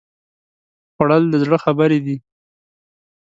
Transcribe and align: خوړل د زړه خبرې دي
خوړل 0.93 1.23
د 1.29 1.35
زړه 1.43 1.57
خبرې 1.65 1.99
دي 2.05 2.17